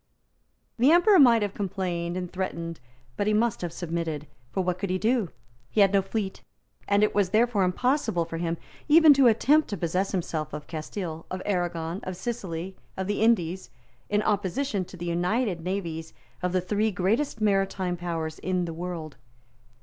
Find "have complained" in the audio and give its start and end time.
1.43-2.17